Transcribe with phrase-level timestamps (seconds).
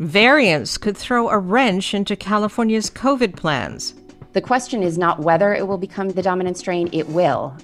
[0.00, 3.94] Variants could throw a wrench into California's COVID plans.
[4.32, 7.54] The question is not whether it will become the dominant strain, it will.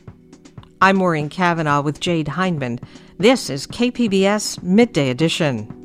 [0.83, 2.79] I'm Maureen Cavanaugh with Jade Hindman.
[3.17, 5.76] This is KPBS Midday Edition.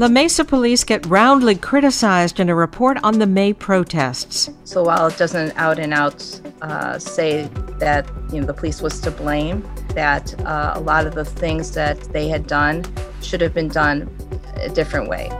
[0.00, 4.48] La Mesa police get roundly criticized in a report on the May protests.
[4.62, 9.00] So while it doesn't out and out uh, say that you know the police was
[9.00, 12.84] to blame, that uh, a lot of the things that they had done
[13.22, 14.08] should have been done
[14.54, 15.30] a different way.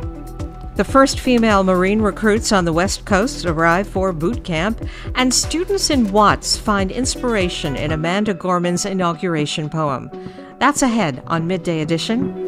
[0.75, 4.84] The first female Marine recruits on the West Coast arrive for boot camp,
[5.15, 10.11] and students in Watts find inspiration in Amanda Gorman's inauguration poem.
[10.59, 12.48] That's ahead on Midday Edition.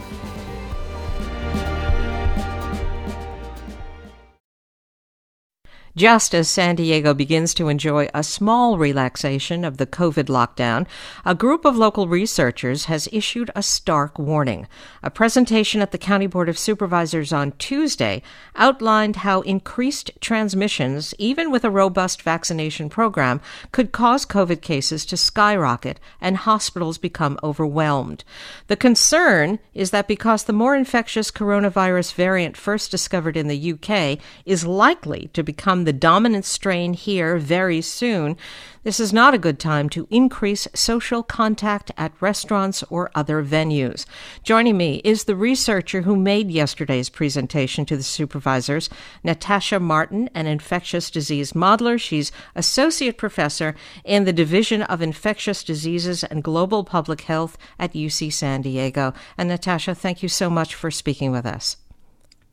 [6.01, 10.87] Just as San Diego begins to enjoy a small relaxation of the COVID lockdown,
[11.23, 14.67] a group of local researchers has issued a stark warning.
[15.03, 18.23] A presentation at the County Board of Supervisors on Tuesday
[18.55, 23.39] outlined how increased transmissions, even with a robust vaccination program,
[23.71, 28.23] could cause COVID cases to skyrocket and hospitals become overwhelmed.
[28.65, 34.17] The concern is that because the more infectious coronavirus variant first discovered in the UK
[34.47, 38.37] is likely to become the dominant strain here very soon,
[38.83, 44.05] this is not a good time to increase social contact at restaurants or other venues.
[44.43, 48.89] Joining me is the researcher who made yesterday's presentation to the supervisors,
[49.23, 51.99] Natasha Martin, an infectious disease modeler.
[51.99, 58.33] She's associate professor in the Division of Infectious Diseases and Global Public Health at UC
[58.33, 59.13] San Diego.
[59.37, 61.77] And Natasha, thank you so much for speaking with us.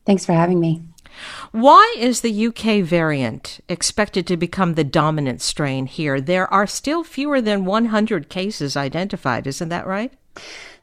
[0.05, 0.81] Thanks for having me.
[1.51, 6.21] Why is the UK variant expected to become the dominant strain here?
[6.21, 10.13] There are still fewer than 100 cases identified, isn't that right?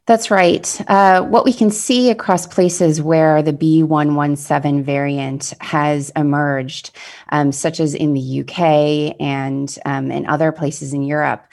[0.06, 0.80] That's right.
[0.88, 6.92] Uh, what we can see across places where the B117 variant has emerged,
[7.30, 11.44] um, such as in the UK and um, in other places in Europe,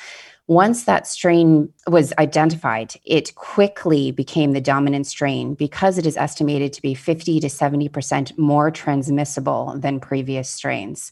[0.47, 6.73] once that strain was identified, it quickly became the dominant strain because it is estimated
[6.73, 11.11] to be 50 to 70% more transmissible than previous strains.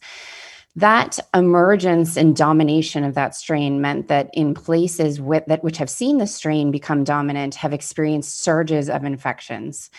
[0.75, 5.89] That emergence and domination of that strain meant that in places with, that which have
[5.89, 9.89] seen the strain become dominant have experienced surges of infections.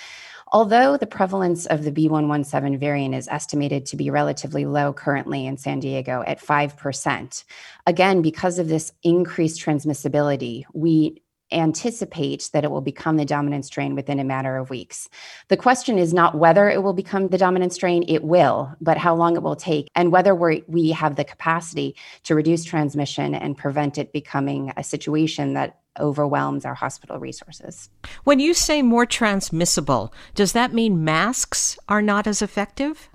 [0.55, 5.57] Although the prevalence of the B117 variant is estimated to be relatively low currently in
[5.57, 7.45] San Diego at 5%,
[7.87, 11.22] again, because of this increased transmissibility, we
[11.53, 15.09] anticipate that it will become the dominant strain within a matter of weeks.
[15.49, 19.15] The question is not whether it will become the dominant strain, it will, but how
[19.15, 23.57] long it will take and whether we we have the capacity to reduce transmission and
[23.57, 27.91] prevent it becoming a situation that overwhelms our hospital resources.
[28.25, 33.11] When you say more transmissible, does that mean masks are not as effective?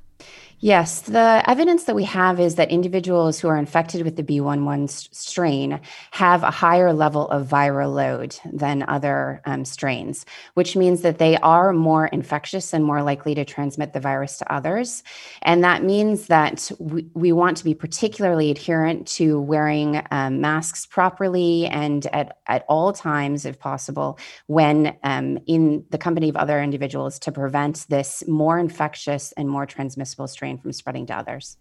[0.60, 4.90] Yes, the evidence that we have is that individuals who are infected with the B11
[5.14, 5.80] strain
[6.10, 10.26] have a higher level of viral load than other um, strains,
[10.56, 14.52] which means that they are more infectious and more likely to transmit the virus to
[14.52, 15.04] others.
[15.44, 20.88] And that means that we, we want to be particularly adherent to wearing um, masks
[20.88, 24.18] properly and at, at all times, if possible,
[24.48, 29.68] when um, in the company of other individuals to prevent this more infectious and more
[29.68, 31.58] transmissible strain strain from spreading to others.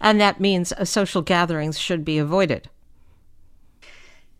[0.00, 2.70] And that means social gatherings should be avoided.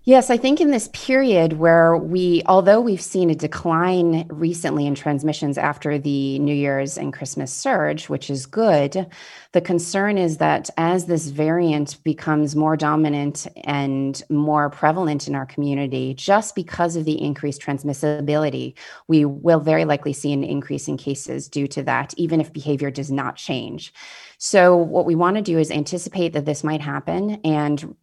[0.04, 4.94] Yes, I think in this period where we, although we've seen a decline recently in
[4.94, 9.06] transmissions after the New Year's and Christmas surge, which is good,
[9.52, 15.44] the concern is that as this variant becomes more dominant and more prevalent in our
[15.44, 18.72] community, just because of the increased transmissibility,
[19.06, 22.90] we will very likely see an increase in cases due to that, even if behavior
[22.90, 23.92] does not change.
[24.42, 27.94] So, what we want to do is anticipate that this might happen and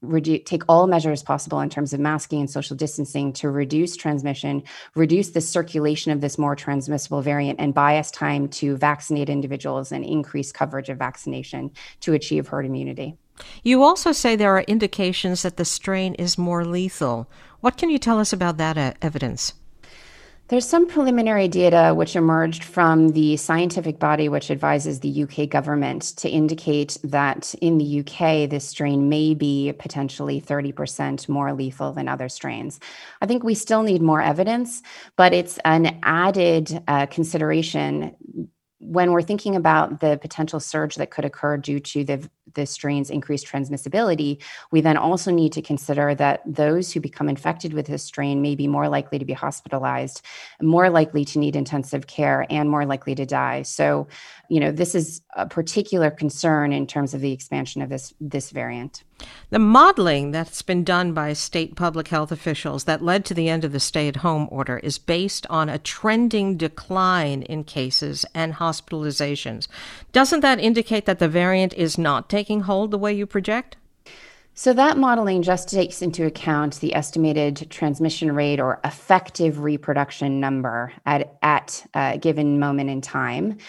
[0.45, 4.61] take all measures possible in terms of masking and social distancing to reduce transmission,
[4.93, 10.05] reduce the circulation of this more transmissible variant, and us time to vaccinate individuals and
[10.05, 13.17] increase coverage of vaccination to achieve herd immunity.
[13.63, 17.27] You also say there are indications that the strain is more lethal.
[17.61, 19.55] What can you tell us about that evidence?
[20.49, 26.15] There's some preliminary data which emerged from the scientific body which advises the UK government
[26.17, 32.07] to indicate that in the UK, this strain may be potentially 30% more lethal than
[32.07, 32.79] other strains.
[33.21, 34.81] I think we still need more evidence,
[35.17, 38.15] but it's an added uh, consideration
[38.79, 43.09] when we're thinking about the potential surge that could occur due to the, the strain's
[43.09, 44.41] increased transmissibility,
[44.71, 48.55] we then also need to consider that those who become infected with this strain may
[48.55, 50.21] be more likely to be hospitalized,
[50.61, 53.63] more likely to need intensive care, and more likely to die.
[53.63, 54.07] So,
[54.49, 58.51] you know, this is a particular concern in terms of the expansion of this this
[58.51, 59.03] variant.
[59.49, 63.63] The modeling that's been done by state public health officials that led to the end
[63.63, 68.55] of the stay at home order is based on a trending decline in cases and
[68.55, 69.67] hospitalizations.
[70.11, 73.77] Doesn't that indicate that the variant is not taking hold the way you project?
[74.59, 80.91] So, that modeling just takes into account the estimated transmission rate or effective reproduction number
[81.05, 83.59] at, at a given moment in time.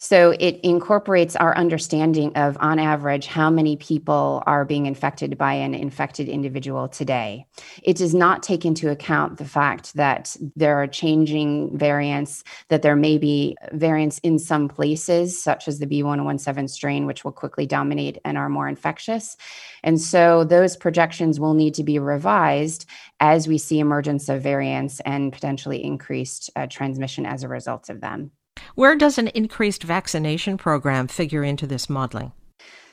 [0.00, 5.54] So it incorporates our understanding of, on average, how many people are being infected by
[5.54, 7.46] an infected individual today.
[7.82, 12.94] It does not take into account the fact that there are changing variants, that there
[12.94, 18.18] may be variants in some places, such as the B117 strain, which will quickly dominate
[18.24, 19.36] and are more infectious.
[19.82, 22.86] And so those projections will need to be revised
[23.20, 28.00] as we see emergence of variants and potentially increased uh, transmission as a result of
[28.00, 28.30] them.
[28.74, 32.32] Where does an increased vaccination program figure into this modeling?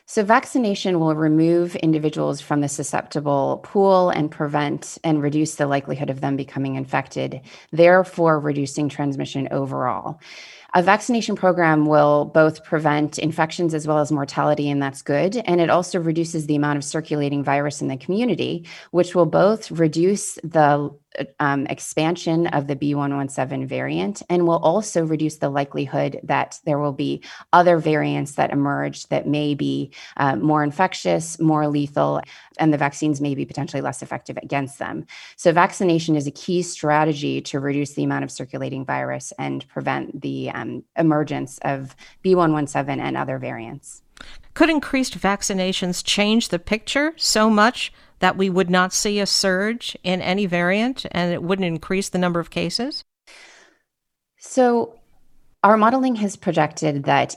[0.08, 6.12] So, vaccination will remove individuals from the susceptible pool and prevent and reduce the likelihood
[6.12, 7.42] of them becoming infected,
[7.72, 10.20] therefore, reducing transmission overall.
[10.78, 15.38] A vaccination program will both prevent infections as well as mortality, and that's good.
[15.46, 19.72] And it also reduces the amount of circulating virus in the community, which will both
[19.72, 20.90] reduce the
[21.40, 26.94] um, expansion of the B117 variant and will also reduce the likelihood that there will
[26.94, 27.22] be
[27.54, 32.22] other variants that emerge that may be uh, more infectious, more lethal,
[32.60, 35.06] and the vaccines may be potentially less effective against them.
[35.36, 40.22] So, vaccination is a key strategy to reduce the amount of circulating virus and prevent
[40.22, 44.02] the um, emergence of B117 and other variants.
[44.56, 49.98] Could increased vaccinations change the picture so much that we would not see a surge
[50.02, 53.04] in any variant and it wouldn't increase the number of cases?
[54.38, 54.98] So,
[55.62, 57.36] our modeling has projected that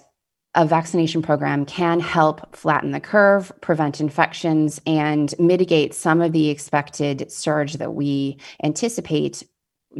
[0.54, 6.50] a vaccination program can help flatten the curve, prevent infections, and mitigate some of the
[6.50, 9.42] expected surge that we anticipate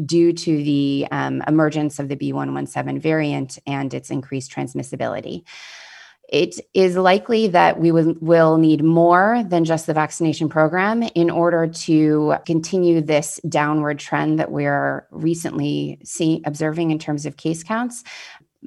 [0.05, 5.43] due to the um, emergence of the B117 variant and its increased transmissibility
[6.29, 11.67] it is likely that we will, need more than just the vaccination program in order
[11.67, 18.05] to continue this downward trend that we're recently seeing observing in terms of case counts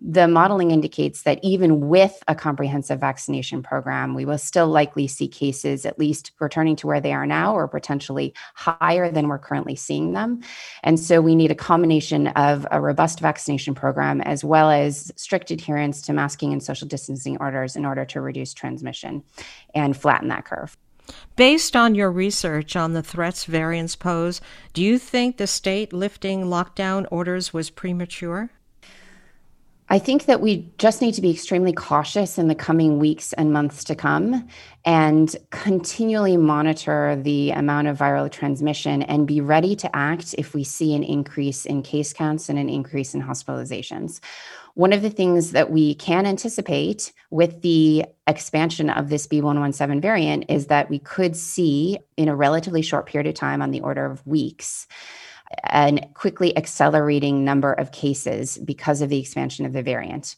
[0.04, 5.28] the modeling indicates that even with a comprehensive vaccination program, we will still likely see
[5.28, 9.76] cases at least returning to where they are now or potentially higher than we're currently
[9.76, 10.42] seeing them.
[10.84, 15.52] And so we need a combination of a robust vaccination program as well as strict
[15.52, 19.24] adherence to masking and social distancing orders in order to reduce transmission
[19.76, 20.76] and flatten that curve.
[21.36, 24.42] Based on your research on the threats variants pose,
[24.74, 28.50] do you think the state lifting lockdown orders was premature?
[29.92, 33.52] I think that we just need to be extremely cautious in the coming weeks and
[33.52, 34.48] months to come
[34.86, 40.64] and continually monitor the amount of viral transmission and be ready to act if we
[40.64, 44.22] see an increase in case counts and an increase in hospitalizations.
[44.76, 50.46] One of the things that we can anticipate with the expansion of this B117 variant
[50.48, 54.06] is that we could see in a relatively short period of time, on the order
[54.06, 54.88] of weeks,
[55.64, 60.36] and quickly accelerating number of cases because of the expansion of the variant.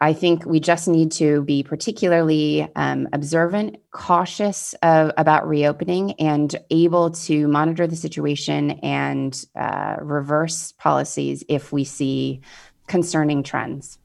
[0.00, 6.54] I think we just need to be particularly um, observant, cautious of, about reopening, and
[6.70, 12.40] able to monitor the situation and uh, reverse policies if we see
[12.88, 13.98] concerning trends.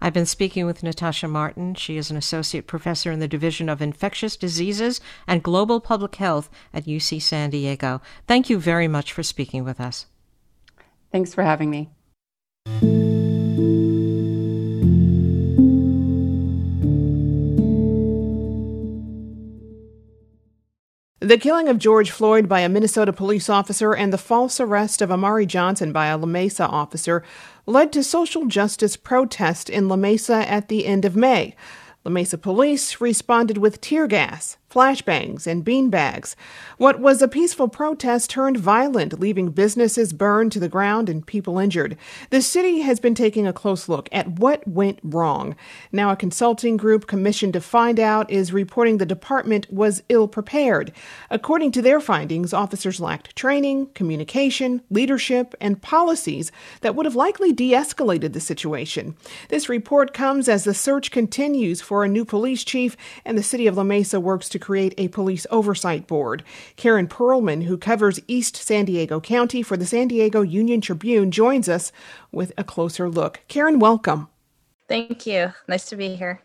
[0.00, 1.74] I've been speaking with Natasha Martin.
[1.74, 6.48] She is an associate professor in the Division of Infectious Diseases and Global Public Health
[6.72, 8.00] at UC San Diego.
[8.26, 10.06] Thank you very much for speaking with us.
[11.10, 11.90] Thanks for having me.
[21.28, 25.10] The killing of George Floyd by a Minnesota police officer and the false arrest of
[25.10, 27.22] Amaurie Johnson by a La Mesa officer
[27.68, 31.54] led to social justice protest in La Mesa at the end of May.
[32.02, 36.34] La Mesa police responded with tear gas, flashbangs, and beanbags.
[36.76, 41.58] What was a peaceful protest turned violent, leaving businesses burned to the ground and people
[41.58, 41.96] injured.
[42.30, 45.56] The city has been taking a close look at what went wrong.
[45.90, 50.92] Now, a consulting group commissioned to find out is reporting the department was ill prepared.
[51.30, 57.52] According to their findings, officers lacked training, communication, leadership, and policies that would have likely
[57.52, 59.16] de escalated the situation.
[59.48, 63.66] This report comes as the search continues for a new police chief, and the city
[63.66, 66.42] of La Mesa works to to create a police oversight board.
[66.76, 71.68] Karen Pearlman, who covers East San Diego County for the San Diego Union Tribune, joins
[71.68, 71.92] us
[72.32, 73.40] with a closer look.
[73.48, 74.28] Karen, welcome.
[74.88, 75.52] Thank you.
[75.68, 76.40] Nice to be here.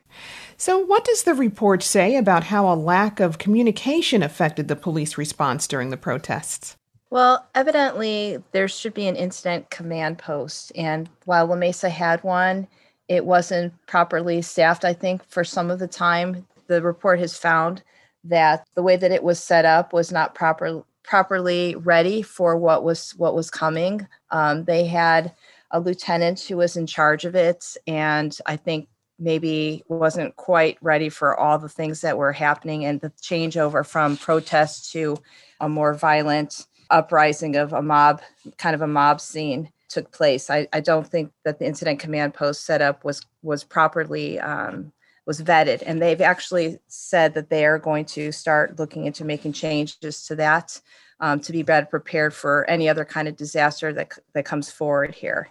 [0.58, 5.18] So, what does the report say about how a lack of communication affected the police
[5.18, 6.76] response during the protests?
[7.10, 10.72] Well, evidently, there should be an incident command post.
[10.76, 12.68] And while La Mesa had one,
[13.08, 16.46] it wasn't properly staffed, I think, for some of the time.
[16.68, 17.84] The report has found
[18.26, 22.84] that the way that it was set up was not proper properly ready for what
[22.84, 24.08] was what was coming.
[24.32, 25.34] Um, they had
[25.72, 28.88] a lieutenant who was in charge of it, and I think
[29.20, 34.18] maybe wasn't quite ready for all the things that were happening and the changeover from
[34.18, 35.18] protest to
[35.60, 38.22] a more violent uprising of a mob,
[38.58, 40.50] kind of a mob scene took place.
[40.50, 44.92] I, I don't think that the incident command post setup was was properly um,
[45.26, 49.54] was vetted and they've actually said that they are going to start looking into making
[49.54, 50.80] changes to that
[51.20, 55.16] um, to be better prepared for any other kind of disaster that, that comes forward
[55.16, 55.50] here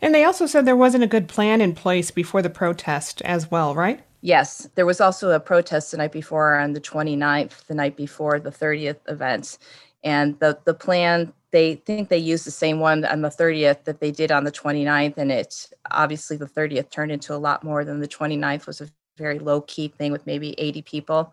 [0.00, 3.50] and they also said there wasn't a good plan in place before the protest as
[3.50, 7.74] well right yes there was also a protest the night before on the 29th the
[7.74, 9.58] night before the 30th events.
[10.04, 14.00] and the, the plan they think they used the same one on the 30th that
[14.00, 17.84] they did on the 29th and it obviously the 30th turned into a lot more
[17.84, 21.32] than the 29th was a very low key thing with maybe 80 people.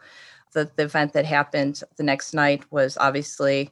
[0.53, 3.71] The, the event that happened the next night was obviously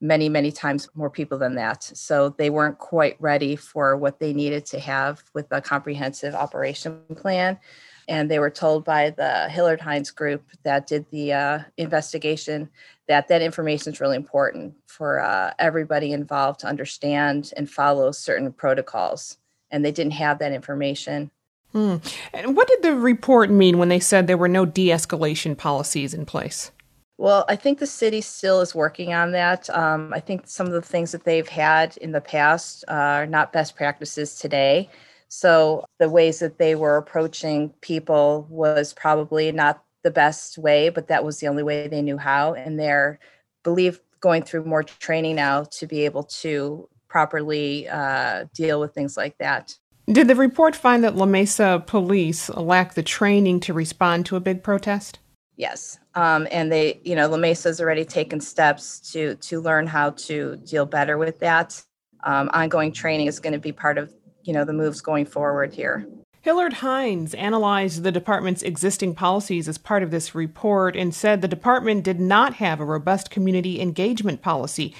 [0.00, 1.82] many, many times more people than that.
[1.82, 7.00] So they weren't quite ready for what they needed to have with a comprehensive operation
[7.16, 7.58] plan.
[8.06, 12.70] And they were told by the Hillard Heintze group that did the uh, investigation
[13.06, 18.52] that that information is really important for uh, everybody involved to understand and follow certain
[18.52, 19.38] protocols.
[19.70, 21.30] And they didn't have that information.
[21.72, 21.96] Hmm.
[22.32, 26.14] And what did the report mean when they said there were no de escalation policies
[26.14, 26.70] in place?
[27.18, 29.68] Well, I think the city still is working on that.
[29.70, 33.52] Um, I think some of the things that they've had in the past are not
[33.52, 34.88] best practices today.
[35.26, 41.08] So the ways that they were approaching people was probably not the best way, but
[41.08, 42.54] that was the only way they knew how.
[42.54, 43.18] And they're
[43.64, 49.16] believe going through more training now to be able to properly uh, deal with things
[49.16, 49.76] like that.
[50.10, 54.40] Did the report find that La Mesa police lack the training to respond to a
[54.40, 55.18] big protest?
[55.56, 60.10] Yes, um, and they, you know, La Mesa's already taken steps to to learn how
[60.10, 61.84] to deal better with that.
[62.24, 64.10] Um, ongoing training is going to be part of,
[64.44, 66.06] you know, the moves going forward here.
[66.40, 71.48] Hillard Heintze analyzed the department's existing policies as part of this report and said the
[71.48, 74.94] department did not have a robust community engagement policy.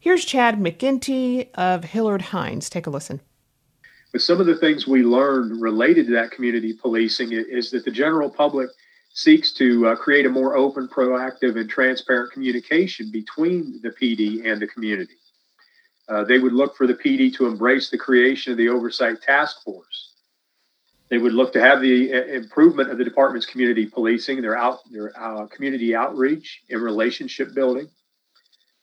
[0.00, 2.68] Here's Chad McGinty of Hillard Heintze.
[2.68, 3.20] Take a listen.
[4.12, 7.90] But some of the things we learned related to that community policing is that the
[7.90, 8.70] general public
[9.12, 14.62] seeks to uh, create a more open, proactive, and transparent communication between the PD and
[14.62, 15.16] the community.
[16.08, 19.62] Uh, they would look for the PD to embrace the creation of the oversight task
[19.62, 20.14] force.
[21.10, 24.80] They would look to have the uh, improvement of the department's community policing, their out,
[24.90, 27.88] their uh, community outreach and relationship building.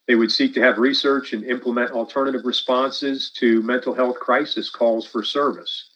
[0.08, 5.08] They would seek to have research and implement alternative responses to mental health crisis calls
[5.08, 5.92] for service.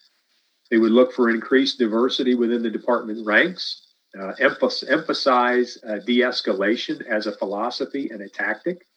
[0.72, 3.88] They would look for increased diversity within the department ranks,
[4.20, 8.88] uh, emphasize uh, de escalation as a philosophy and a tactic,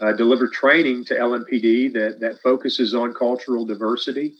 [0.00, 4.34] uh, deliver training to LMPD that, that focuses on cultural diversity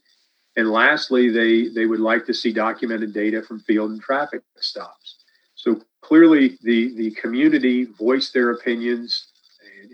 [0.56, 5.18] And lastly, they, they would like to see documented data from field and traffic stops.
[5.54, 9.28] So clearly, the, the community voiced their opinions,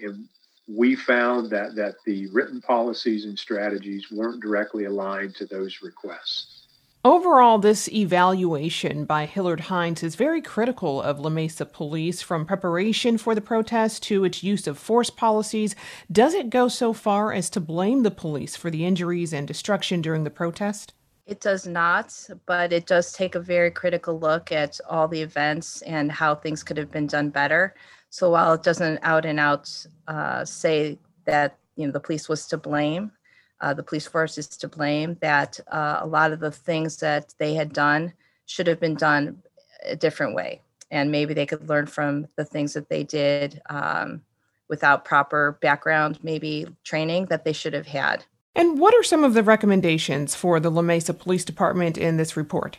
[0.03, 0.29] and, and
[0.69, 6.61] we found that, that the written policies and strategies weren't directly aligned to those requests.
[7.03, 13.17] Overall, this evaluation by Hillard Heintze is very critical of La Mesa Police from preparation
[13.17, 15.75] for the protest to its use of force policies.
[16.13, 20.03] Does it go so far as to blame the police for the injuries and destruction
[20.03, 20.93] during the protest?
[21.27, 22.15] It does not,
[22.45, 26.63] but it does take a very critical look at all the events and how things
[26.63, 27.75] could have been done better.
[28.11, 32.47] So while it doesn't out and out uh, say that you know the police was
[32.49, 33.13] to blame,
[33.61, 37.35] uh, the police force is to blame, that uh, a lot of the things that
[37.39, 38.13] they had done
[38.47, 39.43] should have been done
[39.85, 40.61] a different way.
[40.91, 44.23] And maybe they could learn from the things that they did um,
[44.69, 48.25] without proper background, maybe training that they should have had.
[48.57, 52.37] And what are some of the recommendations for the La Mesa Police Department in this
[52.37, 52.79] report?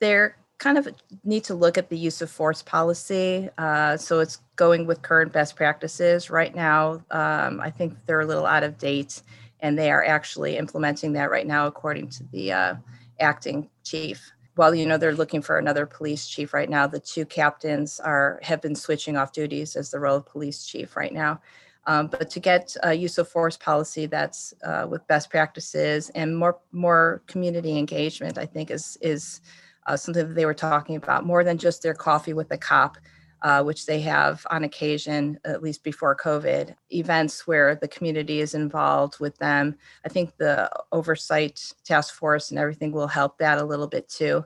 [0.00, 0.88] They're kind of
[1.24, 3.50] need to look at the use of force policy.
[3.58, 6.30] Uh, so it's going with current best practices.
[6.30, 9.22] Right now, um, I think they're a little out of date
[9.58, 12.74] and they are actually implementing that right now, according to the uh,
[13.18, 14.32] acting chief.
[14.54, 18.38] While you know they're looking for another police chief right now, the two captains are
[18.42, 21.40] have been switching off duties as the role of police chief right now.
[21.86, 26.36] Um, but to get a use of force policy that's uh, with best practices and
[26.36, 29.40] more more community engagement, I think is is
[29.86, 32.96] uh, something they were talking about more than just their coffee with the cop
[33.42, 38.54] uh, which they have on occasion, at least before COVID, events where the community is
[38.54, 39.76] involved with them.
[40.04, 44.44] I think the oversight task force and everything will help that a little bit too.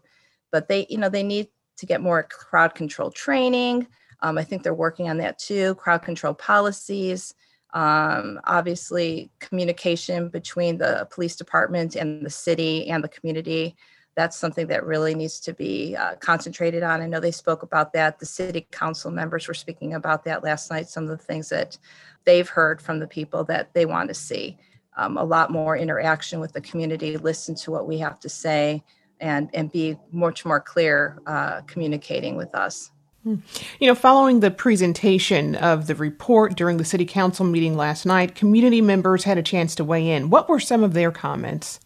[0.51, 3.87] But they, you know, they need to get more crowd control training.
[4.23, 5.75] Um, I think they're working on that too.
[5.75, 7.35] Crowd control policies.
[7.75, 13.77] Um, obviously, communication between the police department and the city and the community
[14.17, 17.03] that's something that really needs to be uh, concentrated on.
[17.03, 18.19] I know they spoke about that.
[18.19, 20.89] The city council members were speaking about that last night.
[20.89, 21.79] Some of the things that
[22.25, 24.59] they've heard from the people that they want to see
[24.97, 28.83] um, a lot more interaction with the community, listen to what we have to say,
[29.21, 32.91] and and be much more clear uh, communicating with us.
[33.23, 33.37] Hmm.
[33.81, 38.35] You know, following the presentation of the report during the city council meeting last night,
[38.35, 40.31] community members had a chance to weigh in.
[40.31, 41.81] What were some of their comments?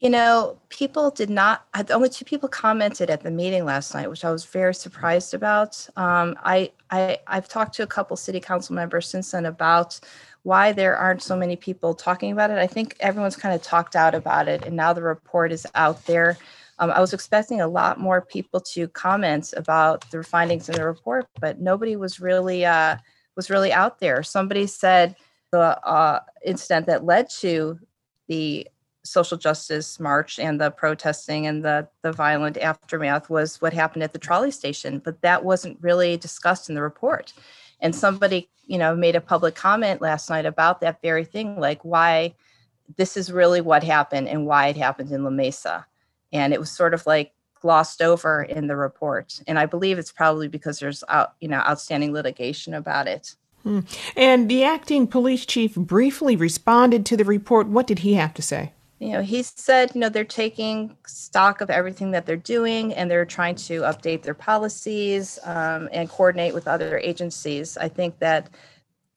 [0.00, 4.24] You know, people did not, only two people commented at the meeting last night, which
[4.24, 5.88] I was very surprised about.
[5.96, 9.98] Um, I, I, I've talked to a couple city council members since then about
[10.44, 12.58] why there aren't so many people talking about it.
[12.58, 16.06] I think everyone's kind of talked out about it, and now the report is out
[16.06, 16.38] there.
[16.78, 20.84] Um, I was expecting a lot more people to comment about the findings in the
[20.84, 22.96] report, but nobody was really uh,
[23.34, 24.22] was really out there.
[24.22, 25.16] Somebody said
[25.50, 27.80] the uh, incident that led to
[28.28, 28.68] the
[29.04, 34.12] social justice march and the protesting and the the violent aftermath was what happened at
[34.12, 37.32] the trolley station but that wasn't really discussed in the report.
[37.80, 41.84] And somebody you know made a public comment last night about that very thing like
[41.84, 42.34] why
[42.96, 45.86] this is really what happened and why it happened in la mesa.
[46.32, 49.40] And it was sort of like glossed over in the report.
[49.46, 53.36] And i believe it's probably because there's out you know outstanding litigation about it.
[53.64, 53.80] Hmm.
[54.16, 57.66] and the acting police chief briefly responded to the report.
[57.66, 61.60] What did he have to say you know, he said, you know, they're taking stock
[61.60, 66.52] of everything that they're doing and they're trying to update their policies um, and coordinate
[66.52, 67.76] with other agencies.
[67.76, 68.50] I think that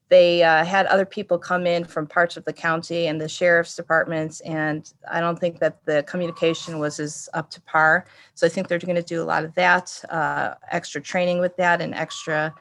[0.09, 3.77] they uh, had other people come in from parts of the county and the sheriff's
[3.77, 8.05] departments, and I don't think that the communication was as up to par.
[8.35, 11.55] So I think they're going to do a lot of that, uh, extra training with
[11.55, 12.53] that, and extra.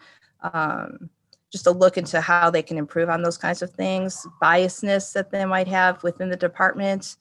[0.55, 1.11] Um,
[1.51, 5.31] just a look into how they can improve on those kinds of things, biasness that
[5.31, 7.17] they might have within the department,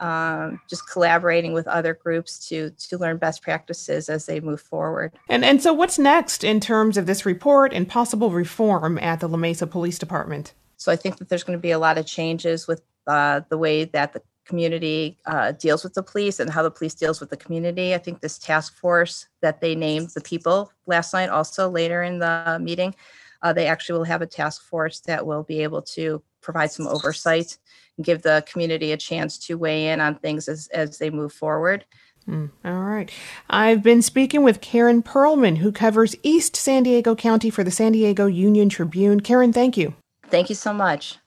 [0.00, 5.12] um, just collaborating with other groups to to learn best practices as they move forward.
[5.28, 9.28] And and so, what's next in terms of this report and possible reform at the
[9.28, 10.52] La Mesa Police Department?
[10.76, 13.56] So I think that there's going to be a lot of changes with uh, the
[13.56, 17.30] way that the community uh, deals with the police and how the police deals with
[17.30, 17.94] the community.
[17.94, 22.18] I think this task force that they named the people last night, also later in
[22.18, 22.94] the meeting,
[23.42, 26.86] uh, they actually will have a task force that will be able to provide some
[26.86, 27.58] oversight
[27.96, 31.32] and give the community a chance to weigh in on things as, as they move
[31.32, 31.84] forward.
[32.28, 33.10] Mm, all right.
[33.48, 37.92] I've been speaking with Karen Pearlman, who covers East San Diego County for the San
[37.92, 39.20] Diego Union Tribune.
[39.20, 39.94] Karen, thank you.
[40.28, 41.18] Thank you so much.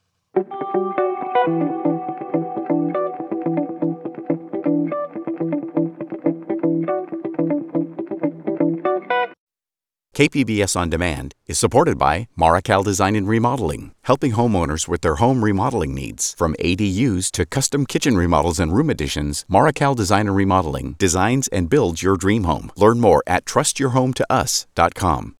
[10.20, 15.42] KPBS On Demand is supported by Marrokal Design and Remodeling, helping homeowners with their home
[15.42, 16.34] remodeling needs.
[16.34, 21.70] From ADUs to custom kitchen remodels and room additions, Marrokal Design and Remodeling designs and
[21.70, 22.70] builds your dream home.
[22.76, 25.36] Learn more at trustyourhometous.com.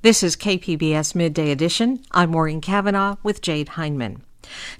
[0.00, 2.00] This is KPBS Midday Edition.
[2.10, 4.22] I'm Maureen Cavanaugh with Jade Hindman.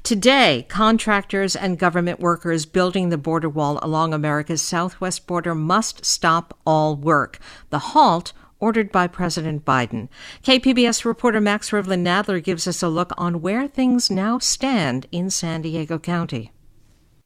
[0.03, 6.59] Today, contractors and government workers building the border wall along America's southwest border must stop
[6.67, 7.39] all work.
[7.71, 8.33] The halt
[8.63, 10.09] ordered by President Biden.
[10.45, 15.29] KPBS reporter Max Rivlin Nadler gives us a look on where things now stand in
[15.29, 16.53] San Diego County.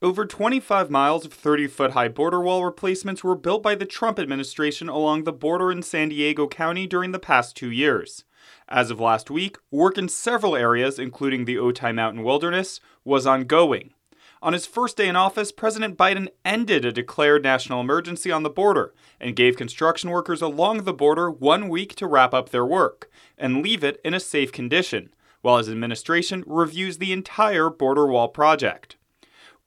[0.01, 4.17] Over 25 miles of 30 foot high border wall replacements were built by the Trump
[4.19, 8.23] administration along the border in San Diego County during the past two years.
[8.67, 13.93] As of last week, work in several areas, including the Otay Mountain Wilderness, was ongoing.
[14.41, 18.49] On his first day in office, President Biden ended a declared national emergency on the
[18.49, 23.09] border and gave construction workers along the border one week to wrap up their work
[23.37, 28.27] and leave it in a safe condition, while his administration reviews the entire border wall
[28.27, 28.95] project.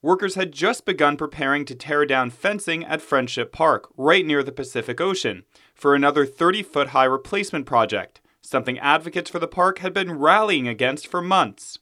[0.03, 4.53] Workers had just begun preparing to tear down fencing at Friendship Park, right near the
[4.53, 5.43] Pacific Ocean,
[5.75, 10.69] for another 30 foot high replacement project, something advocates for the park had been rallying
[10.69, 11.81] against for months.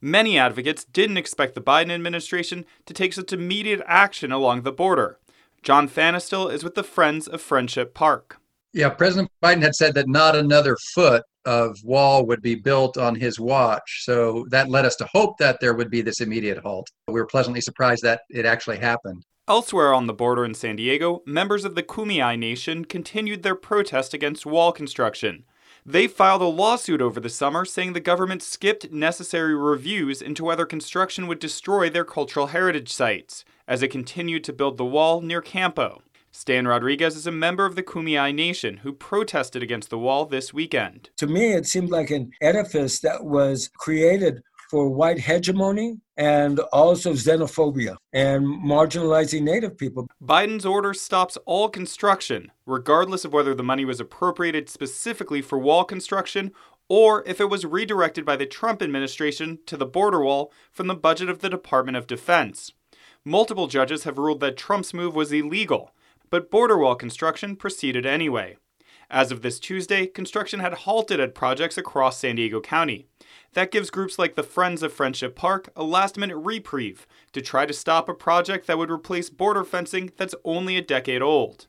[0.00, 5.18] Many advocates didn't expect the Biden administration to take such immediate action along the border.
[5.62, 8.40] John Fanestil is with the Friends of Friendship Park.
[8.72, 13.16] Yeah, President Biden had said that not another foot of wall would be built on
[13.16, 14.04] his watch.
[14.04, 16.86] So that led us to hope that there would be this immediate halt.
[17.08, 19.24] We were pleasantly surprised that it actually happened.
[19.48, 24.12] Elsewhere on the border in San Diego, members of the Kumeyaay Nation continued their protest
[24.12, 25.44] against wall construction.
[25.90, 30.66] They filed a lawsuit over the summer saying the government skipped necessary reviews into whether
[30.66, 35.40] construction would destroy their cultural heritage sites as it continued to build the wall near
[35.40, 36.02] Campo.
[36.30, 40.52] Stan Rodriguez is a member of the Kumeyaay Nation who protested against the wall this
[40.52, 41.08] weekend.
[41.16, 47.12] To me, it seemed like an edifice that was created for white hegemony and also
[47.12, 50.08] xenophobia and marginalizing Native people.
[50.22, 55.84] Biden's order stops all construction, regardless of whether the money was appropriated specifically for wall
[55.84, 56.50] construction
[56.88, 60.94] or if it was redirected by the Trump administration to the border wall from the
[60.94, 62.72] budget of the Department of Defense.
[63.24, 65.92] Multiple judges have ruled that Trump's move was illegal,
[66.30, 68.56] but border wall construction proceeded anyway.
[69.10, 73.06] As of this Tuesday, construction had halted at projects across San Diego County.
[73.58, 77.66] That gives groups like the Friends of Friendship Park a last minute reprieve to try
[77.66, 81.66] to stop a project that would replace border fencing that's only a decade old.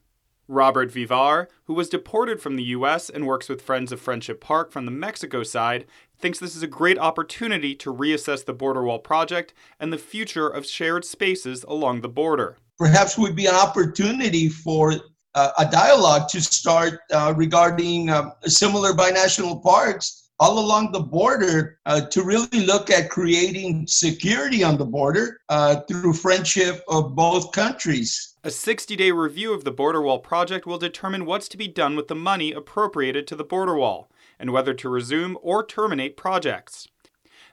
[0.48, 3.10] Robert Vivar, who was deported from the U.S.
[3.10, 6.68] and works with Friends of Friendship Park from the Mexico side, thinks this is a
[6.68, 12.02] great opportunity to reassess the border wall project and the future of shared spaces along
[12.02, 12.58] the border.
[12.78, 14.94] Perhaps would be an opportunity for
[15.34, 21.80] uh, a dialogue to start uh, regarding uh, similar binational parks all along the border
[21.86, 27.52] uh, to really look at creating security on the border uh, through friendship of both
[27.52, 28.36] countries.
[28.44, 31.96] A 60 day review of the border wall project will determine what's to be done
[31.96, 36.88] with the money appropriated to the border wall and whether to resume or terminate projects.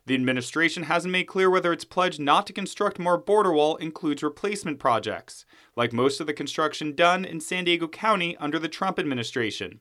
[0.07, 4.23] The administration hasn't made clear whether its pledge not to construct more border wall includes
[4.23, 5.45] replacement projects,
[5.75, 9.81] like most of the construction done in San Diego County under the Trump administration.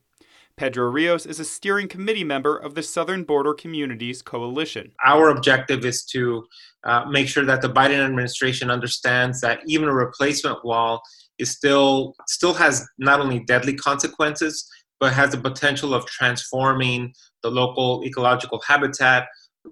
[0.56, 4.90] Pedro Rios is a steering committee member of the Southern Border Communities Coalition.
[5.04, 6.46] Our objective is to
[6.84, 11.02] uh, make sure that the Biden administration understands that even a replacement wall
[11.38, 14.66] is still still has not only deadly consequences
[14.98, 19.26] but has the potential of transforming the local ecological habitat,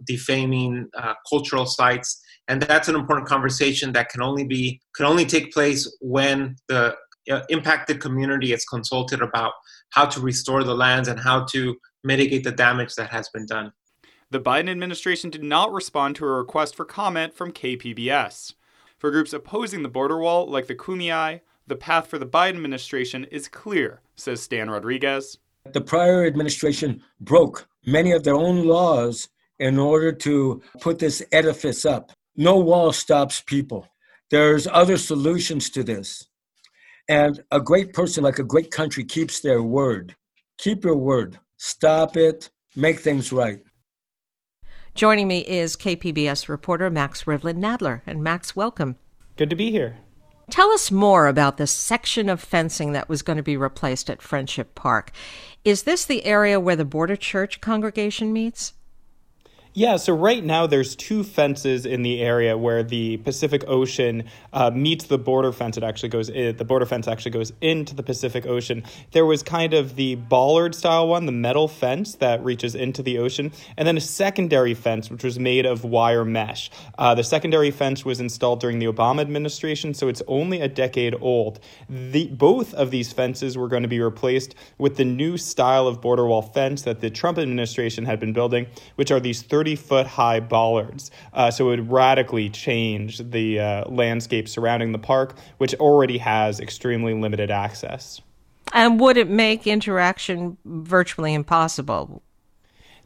[0.07, 5.25] defaming uh, cultural sites, and that's an important conversation that can only be can only
[5.25, 6.95] take place when the
[7.31, 9.53] uh, impacted community is consulted about
[9.95, 13.73] how to restore the lands and how to mitigate the damage that has been done.
[14.29, 18.55] The Biden administration did not respond to a request for comment from KPBS.
[18.99, 23.23] For groups opposing the border wall, like the Kumeyaay, the path for the Biden administration
[23.31, 25.39] is clear, says Stan Rodriguez.
[25.73, 29.29] The prior administration broke many of their own laws
[29.61, 32.11] in order to put this edifice up.
[32.37, 33.87] No wall stops people.
[34.31, 36.27] There's other solutions to this.
[37.09, 40.17] And a great person, like a great country, keeps their word.
[40.59, 41.39] Keep your word.
[41.59, 42.51] Stop it.
[42.77, 43.61] Make things right.
[44.95, 48.03] Joining me is KPBS reporter Max Rivlin Nadler.
[48.07, 48.97] And Max, welcome.
[49.37, 49.99] Good to be here.
[50.51, 54.23] Tell us more about the section of fencing that was going to be replaced at
[54.23, 55.11] Friendship Park.
[55.65, 58.75] Is this the area where the Border Church congregation meets?
[59.77, 64.71] Yeah, so right now there's two fences in the area where the Pacific Ocean uh,
[64.71, 65.77] meets the border fence.
[65.77, 68.85] It actually goes in, the border fence actually goes into the Pacific Ocean.
[69.11, 73.19] There was kind of the bollard style one, the metal fence that reaches into the
[73.19, 76.71] ocean, and then a secondary fence which was made of wire mesh.
[76.97, 81.17] Uh, the secondary fence was installed during the Obama administration, so it's only a decade
[81.21, 81.59] old.
[81.89, 86.01] The both of these fences were going to be replaced with the new style of
[86.01, 90.07] border wall fence that the Trump administration had been building, which are these 30 foot
[90.07, 91.11] high bollards.
[91.33, 96.61] Uh, so it would radically change the uh, landscape surrounding the park, which already has
[96.61, 98.21] extremely limited access.
[98.73, 102.23] And would it make interaction virtually impossible?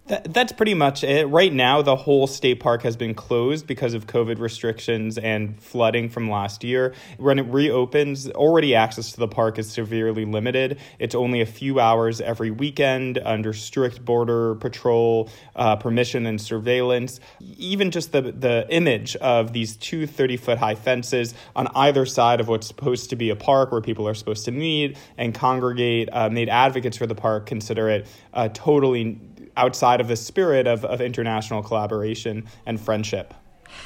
[0.08, 1.26] That, that's pretty much it.
[1.26, 6.08] Right now, the whole state park has been closed because of COVID restrictions and flooding
[6.08, 6.94] from last year.
[7.18, 10.78] When it reopens, already access to the park is severely limited.
[10.98, 17.20] It's only a few hours every weekend under strict border patrol uh, permission and surveillance.
[17.58, 22.40] Even just the, the image of these two 30 foot high fences on either side
[22.40, 26.08] of what's supposed to be a park where people are supposed to meet and congregate
[26.10, 29.20] uh, made advocates for the park consider it uh, totally
[29.58, 33.34] outside of the spirit of, of international collaboration and friendship.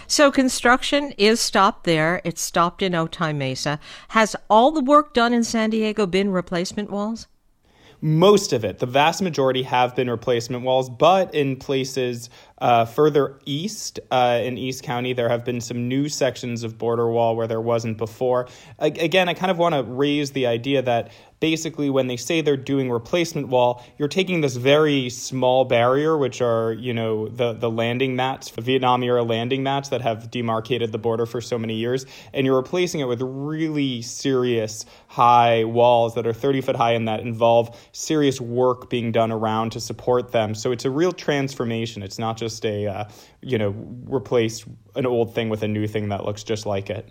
[0.06, 2.20] So construction is stopped there.
[2.24, 3.80] It's stopped in Otay Mesa.
[4.08, 7.26] Has all the work done in San Diego been replacement walls?
[8.04, 12.30] Most of it, the vast majority, have been replacement walls, but in places
[12.62, 17.10] uh, further east uh, in East County, there have been some new sections of border
[17.10, 18.46] wall where there wasn't before.
[18.78, 21.10] again, I kind of want to raise the idea that
[21.42, 26.40] basically when they say they're doing replacement wall, you're taking this very small barrier, which
[26.40, 30.92] are, you know, the, the landing mats, the Vietnam era landing mats that have demarcated
[30.92, 36.14] the border for so many years, and you're replacing it with really serious high walls
[36.14, 40.30] that are 30 foot high and that involve serious work being done around to support
[40.30, 40.54] them.
[40.54, 42.04] So it's a real transformation.
[42.04, 43.04] It's not just just a uh,
[43.40, 47.08] you know replace an old thing with a new thing that looks just like it.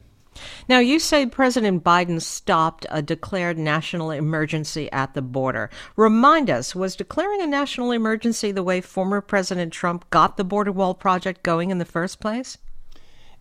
[0.69, 5.69] Now, you say President Biden stopped a declared national emergency at the border.
[5.97, 10.71] Remind us, was declaring a national emergency the way former President Trump got the border
[10.71, 12.57] wall project going in the first place?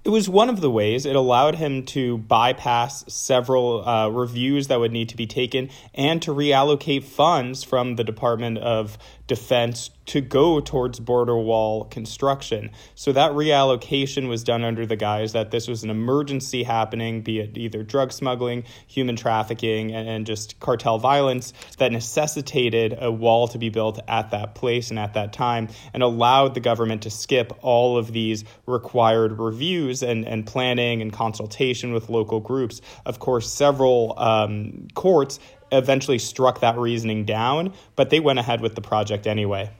[0.02, 1.04] It was one of the ways.
[1.04, 6.22] It allowed him to bypass several uh, reviews that would need to be taken and
[6.22, 8.96] to reallocate funds from the Department of
[9.30, 12.72] Defense to go towards border wall construction.
[12.96, 17.38] So that reallocation was done under the guise that this was an emergency happening, be
[17.38, 23.58] it either drug smuggling, human trafficking, and just cartel violence that necessitated a wall to
[23.58, 27.56] be built at that place and at that time and allowed the government to skip
[27.62, 32.80] all of these required reviews and, and planning and consultation with local groups.
[33.06, 35.38] Of course, several um, courts
[35.72, 39.70] eventually struck that reasoning down, but they went ahead with the project anyway.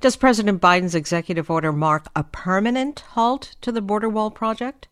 [0.00, 4.88] Does President Biden's executive order mark a permanent halt to the border wall project?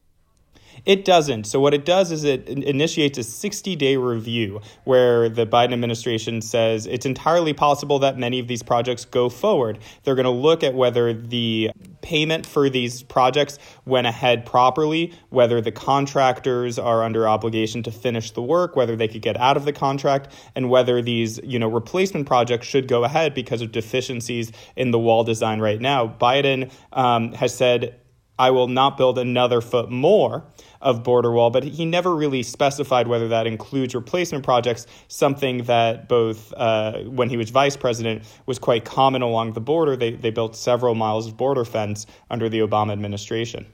[0.86, 1.44] It doesn't.
[1.44, 6.40] So, what it does is it initiates a 60 day review where the Biden administration
[6.40, 9.78] says it's entirely possible that many of these projects go forward.
[10.04, 11.70] They're going to look at whether the
[12.02, 18.30] payment for these projects went ahead properly, whether the contractors are under obligation to finish
[18.30, 21.68] the work, whether they could get out of the contract, and whether these you know
[21.68, 26.16] replacement projects should go ahead because of deficiencies in the wall design right now.
[26.20, 27.99] Biden um, has said
[28.40, 30.42] I will not build another foot more
[30.80, 36.08] of border wall, but he never really specified whether that includes replacement projects, something that
[36.08, 39.94] both uh, when he was vice president was quite common along the border.
[39.94, 43.66] They, they built several miles of border fence under the Obama administration.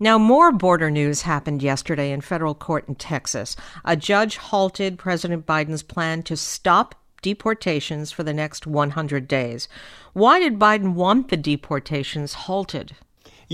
[0.00, 3.54] Now, more border news happened yesterday in federal court in Texas.
[3.84, 9.68] A judge halted President Biden's plan to stop deportations for the next 100 days.
[10.14, 12.96] Why did Biden want the deportations halted?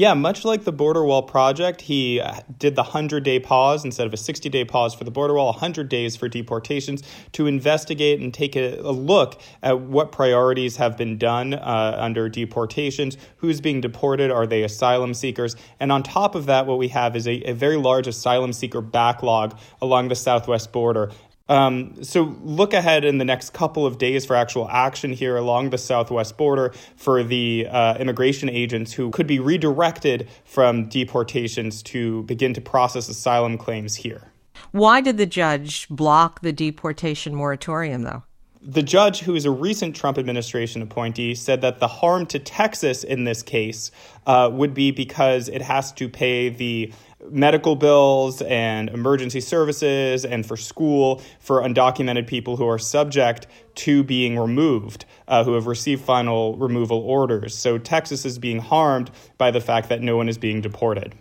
[0.00, 4.06] Yeah, much like the border wall project, he uh, did the 100 day pause instead
[4.06, 8.18] of a 60 day pause for the border wall, 100 days for deportations to investigate
[8.18, 13.60] and take a, a look at what priorities have been done uh, under deportations, who's
[13.60, 15.54] being deported, are they asylum seekers?
[15.78, 18.80] And on top of that, what we have is a, a very large asylum seeker
[18.80, 21.10] backlog along the southwest border.
[21.50, 25.70] Um, so look ahead in the next couple of days for actual action here along
[25.70, 32.22] the southwest border for the uh, immigration agents who could be redirected from deportations to
[32.22, 34.30] begin to process asylum claims here.
[34.70, 38.22] Why did the judge block the deportation moratorium, though?
[38.62, 43.02] The judge, who is a recent Trump administration appointee, said that the harm to Texas
[43.02, 43.90] in this case
[44.26, 46.92] uh, would be because it has to pay the
[47.28, 54.02] medical bills and emergency services and for school for undocumented people who are subject to
[54.02, 57.56] being removed, uh, who have received final removal orders.
[57.56, 61.14] So Texas is being harmed by the fact that no one is being deported.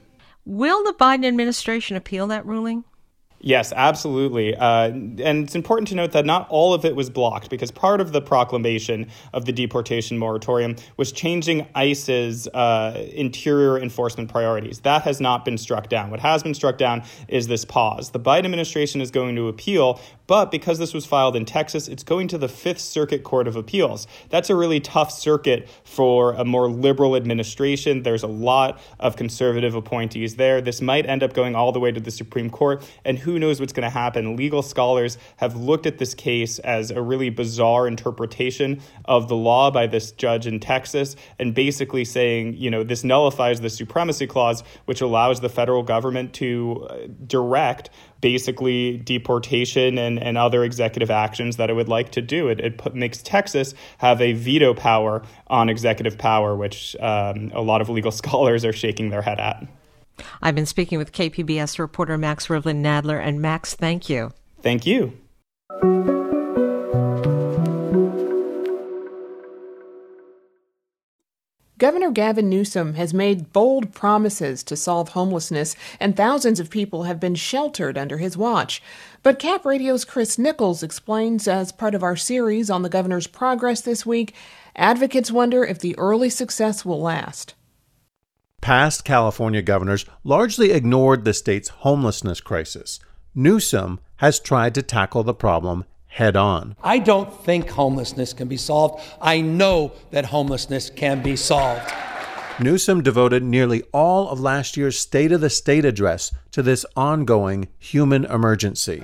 [0.46, 2.84] Will the Biden administration appeal that ruling?
[3.42, 4.54] Yes, absolutely.
[4.54, 8.02] Uh, and it's important to note that not all of it was blocked because part
[8.02, 14.82] of the proclamation of the deportation moratorium was changing ICE's uh, interior enforcement priorities.
[14.82, 16.12] That has not been struck down.
[16.12, 18.12] What has been struck down is this pause.
[18.12, 22.04] The Biden administration is going to appeal, but because this was filed in Texas, it's
[22.04, 24.06] going to the Fifth Circuit Court of Appeals.
[24.30, 28.04] That's a really tough circuit for a more liberal administration.
[28.04, 30.60] There's a lot of conservative appointees there.
[30.62, 32.88] This might end up going all the way to the Supreme Court.
[33.06, 34.36] And who who knows what's going to happen.
[34.36, 39.70] Legal scholars have looked at this case as a really bizarre interpretation of the law
[39.70, 44.64] by this judge in Texas and basically saying, you know, this nullifies the supremacy clause,
[44.86, 51.58] which allows the federal government to uh, direct basically deportation and, and other executive actions
[51.58, 52.48] that it would like to do.
[52.48, 57.62] It, it put, makes Texas have a veto power on executive power, which um, a
[57.62, 59.68] lot of legal scholars are shaking their head at.
[60.42, 63.22] I've been speaking with KPBS reporter Max Rivlin Nadler.
[63.22, 64.32] And Max, thank you.
[64.62, 65.18] Thank you.
[71.80, 77.22] Governor Gavin Newsom has made bold promises to solve homelessness, and thousands of people have
[77.22, 78.84] been sheltered under his watch.
[79.24, 83.80] But Cap Radio's Chris Nichols explains as part of our series on the governor's progress
[83.80, 84.36] this week,
[84.76, 87.54] advocates wonder if the early success will last.
[88.62, 93.00] Past California governors largely ignored the state's homelessness crisis.
[93.34, 96.76] Newsom has tried to tackle the problem head on.
[96.84, 99.02] I don't think homelessness can be solved.
[99.22, 101.90] I know that homelessness can be solved.
[102.60, 107.70] Newsom devoted nearly all of last year's State of the State address to this ongoing
[107.78, 109.04] human emergency.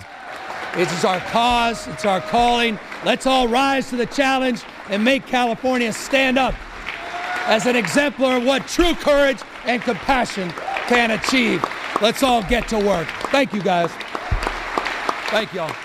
[0.74, 2.78] It is our cause, it's our calling.
[3.06, 6.54] Let's all rise to the challenge and make California stand up
[7.45, 10.49] as an exemplar of what true courage and compassion
[10.88, 11.63] can achieve.
[12.01, 13.08] Let's all get to work.
[13.31, 13.91] Thank you, guys.
[15.29, 15.75] Thank y'all.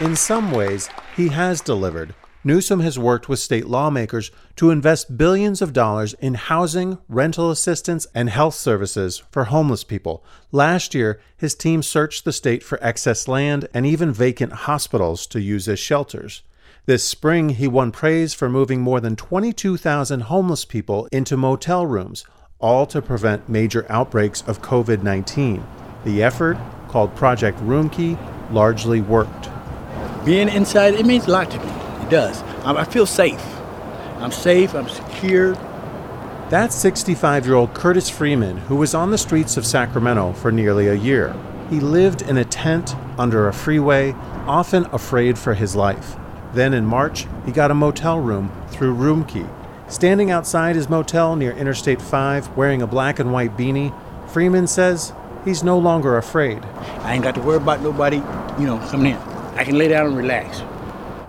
[0.00, 2.14] In some ways, he has delivered.
[2.44, 8.06] Newsom has worked with state lawmakers to invest billions of dollars in housing, rental assistance,
[8.14, 10.24] and health services for homeless people.
[10.52, 15.40] Last year, his team searched the state for excess land and even vacant hospitals to
[15.40, 16.42] use as shelters.
[16.88, 22.24] This spring, he won praise for moving more than 22,000 homeless people into motel rooms,
[22.60, 25.62] all to prevent major outbreaks of COVID 19.
[26.04, 26.56] The effort,
[26.88, 28.16] called Project Roomkey,
[28.50, 29.50] largely worked.
[30.24, 31.70] Being inside, it means a lot to me.
[32.06, 32.40] It does.
[32.64, 33.44] I feel safe.
[34.20, 35.52] I'm safe, I'm secure.
[36.48, 40.88] That's 65 year old Curtis Freeman, who was on the streets of Sacramento for nearly
[40.88, 41.36] a year.
[41.68, 44.12] He lived in a tent under a freeway,
[44.46, 46.16] often afraid for his life.
[46.52, 49.48] Then in March, he got a motel room through Roomkey.
[49.90, 53.94] Standing outside his motel near Interstate 5, wearing a black and white beanie,
[54.28, 55.12] Freeman says
[55.44, 56.62] he's no longer afraid.
[57.02, 58.16] I ain't got to worry about nobody,
[58.58, 59.18] you know, coming in.
[59.56, 60.62] I can lay down and relax.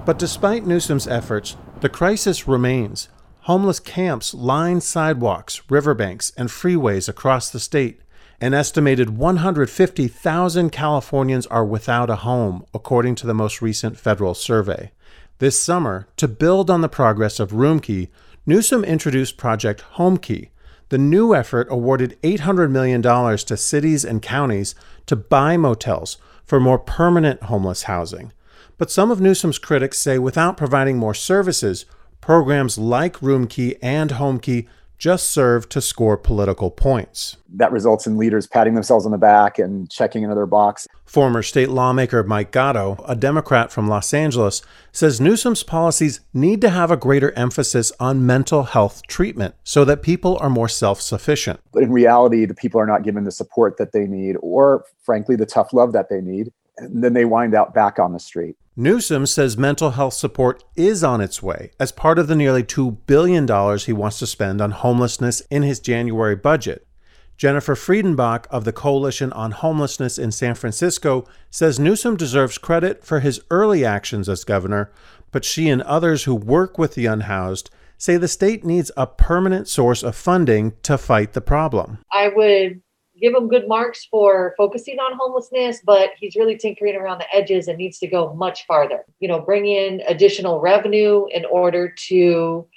[0.05, 3.09] But despite Newsom's efforts, the crisis remains.
[3.41, 8.01] Homeless camps line sidewalks, riverbanks, and freeways across the state.
[8.41, 14.91] An estimated 150,000 Californians are without a home, according to the most recent federal survey.
[15.39, 18.07] This summer, to build on the progress of Roomkey,
[18.45, 20.51] Newsom introduced Project Homekey.
[20.87, 24.73] The new effort awarded $800 million to cities and counties
[25.07, 28.31] to buy motels for more permanent homeless housing.
[28.77, 31.85] But some of Newsom's critics say without providing more services,
[32.21, 34.67] programs like Roomkey and Homekey
[34.99, 37.37] just serve to score political points.
[37.55, 40.85] That results in leaders patting themselves on the back and checking another box.
[41.05, 46.69] Former state lawmaker Mike Gatto, a Democrat from Los Angeles, says Newsom's policies need to
[46.69, 51.61] have a greater emphasis on mental health treatment so that people are more self sufficient.
[51.71, 55.35] But in reality, the people are not given the support that they need or, frankly,
[55.35, 56.51] the tough love that they need.
[56.79, 58.55] And then they wind out back on the street.
[58.75, 62.97] Newsom says mental health support is on its way as part of the nearly $2
[63.07, 63.45] billion
[63.79, 66.87] he wants to spend on homelessness in his January budget.
[67.35, 73.21] Jennifer Friedenbach of the Coalition on Homelessness in San Francisco says Newsom deserves credit for
[73.21, 74.91] his early actions as governor,
[75.31, 79.67] but she and others who work with the unhoused say the state needs a permanent
[79.67, 81.99] source of funding to fight the problem.
[82.11, 82.81] I would
[83.19, 87.67] give him good marks for focusing on homelessness, but he's really tinkering around the edges
[87.67, 89.05] and needs to go much farther.
[89.19, 92.67] You know, bring in additional revenue in order to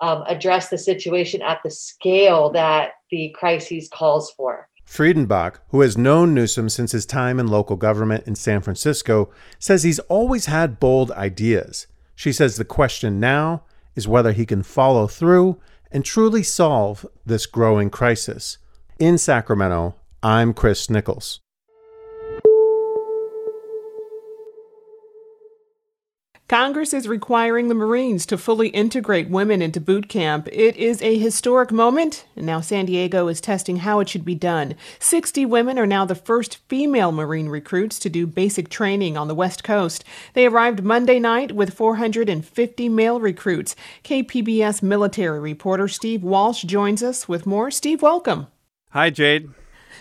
[0.00, 4.68] um, address the situation at the scale that the crisis calls for.
[4.86, 9.84] Friedenbach, who has known Newsom since his time in local government in San Francisco, says
[9.84, 11.86] he's always had bold ideas.
[12.16, 13.62] She says the question now
[13.94, 15.60] is whether he can follow through
[15.92, 18.58] and truly solve this growing crisis.
[19.00, 21.40] In Sacramento, I'm Chris Nichols.
[26.50, 30.50] Congress is requiring the Marines to fully integrate women into boot camp.
[30.52, 34.34] It is a historic moment, and now San Diego is testing how it should be
[34.34, 34.74] done.
[34.98, 39.34] 60 women are now the first female Marine recruits to do basic training on the
[39.34, 40.04] West Coast.
[40.34, 43.74] They arrived Monday night with 450 male recruits.
[44.04, 47.70] KPBS military reporter Steve Walsh joins us with more.
[47.70, 48.48] Steve, welcome.
[48.90, 49.50] Hi, Jade.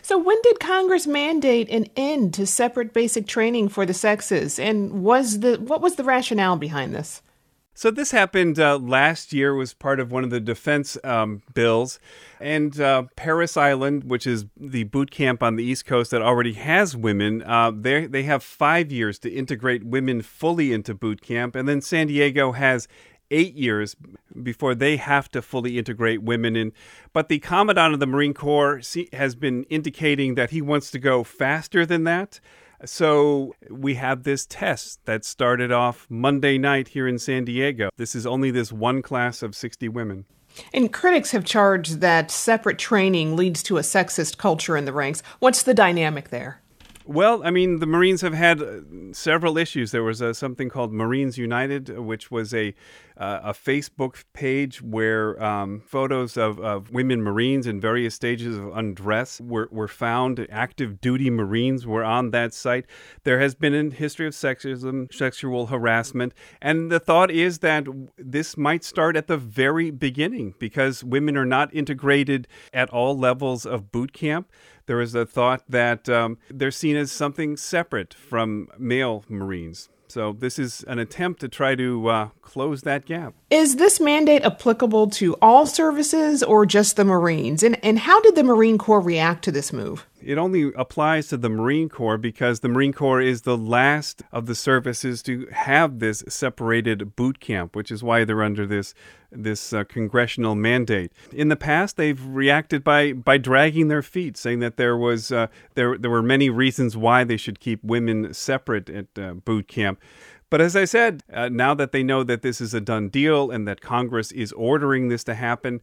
[0.01, 5.03] So, when did Congress mandate an end to separate basic training for the sexes, and
[5.03, 7.21] was the what was the rationale behind this?
[7.79, 9.55] So this happened uh, last year.
[9.55, 11.97] Was part of one of the defense um, bills,
[12.41, 16.53] and uh, Parris Island, which is the boot camp on the East Coast that already
[16.53, 21.55] has women, uh, they they have five years to integrate women fully into boot camp,
[21.55, 22.89] and then San Diego has
[23.31, 23.95] eight years
[24.41, 26.71] before they have to fully integrate women in.
[27.13, 28.81] But the Commandant of the Marine Corps
[29.13, 32.39] has been indicating that he wants to go faster than that.
[32.85, 37.89] So we have this test that started off Monday night here in San Diego.
[37.97, 40.25] This is only this one class of 60 women.
[40.73, 45.21] And critics have charged that separate training leads to a sexist culture in the ranks.
[45.39, 46.61] What's the dynamic there?
[47.09, 48.81] Well, I mean, the Marines have had uh,
[49.13, 49.89] several issues.
[49.89, 52.75] There was a, something called Marines United, which was a
[53.19, 58.75] uh, a Facebook page where um, photos of, of women Marines in various stages of
[58.77, 60.47] undress were, were found.
[60.49, 62.85] Active duty Marines were on that site.
[63.23, 67.87] There has been a history of sexism, sexual harassment, and the thought is that
[68.17, 73.65] this might start at the very beginning because women are not integrated at all levels
[73.65, 74.49] of boot camp
[74.89, 79.87] there is a thought that um, they're seen as something separate from male Marines.
[80.07, 83.35] So this is an attempt to try to uh, close that gap.
[83.51, 87.61] Is this mandate applicable to all services or just the Marines?
[87.61, 90.07] And, and how did the Marine Corps react to this move?
[90.19, 94.47] It only applies to the Marine Corps because the Marine Corps is the last of
[94.47, 98.95] the services to have this separated boot camp, which is why they're under this
[99.31, 101.11] this uh, congressional mandate.
[101.31, 105.47] In the past, they've reacted by by dragging their feet, saying that there was uh,
[105.75, 109.99] there there were many reasons why they should keep women separate at uh, boot camp.
[110.49, 113.51] But as I said, uh, now that they know that this is a done deal
[113.51, 115.79] and that Congress is ordering this to happen,